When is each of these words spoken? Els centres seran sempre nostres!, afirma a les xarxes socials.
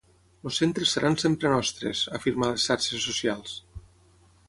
Els 0.49 0.55
centres 0.61 0.93
seran 0.97 1.17
sempre 1.25 1.53
nostres!, 1.53 2.03
afirma 2.19 2.49
a 2.51 2.51
les 2.55 2.69
xarxes 2.71 3.07
socials. 3.11 3.57